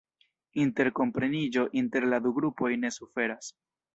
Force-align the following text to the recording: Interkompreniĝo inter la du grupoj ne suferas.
Interkompreniĝo 0.63 1.67
inter 1.83 2.09
la 2.13 2.21
du 2.25 2.33
grupoj 2.39 2.73
ne 2.87 2.93
suferas. 2.99 3.53